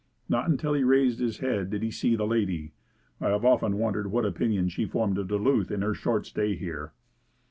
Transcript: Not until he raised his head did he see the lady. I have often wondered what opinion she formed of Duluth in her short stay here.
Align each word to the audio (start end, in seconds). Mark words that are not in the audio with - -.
Not 0.27 0.49
until 0.49 0.73
he 0.73 0.83
raised 0.83 1.19
his 1.19 1.37
head 1.41 1.69
did 1.69 1.83
he 1.83 1.91
see 1.91 2.15
the 2.15 2.25
lady. 2.25 2.73
I 3.19 3.27
have 3.27 3.45
often 3.45 3.77
wondered 3.77 4.07
what 4.09 4.25
opinion 4.25 4.67
she 4.69 4.83
formed 4.87 5.19
of 5.19 5.27
Duluth 5.27 5.69
in 5.69 5.83
her 5.83 5.93
short 5.93 6.25
stay 6.25 6.55
here. 6.55 6.91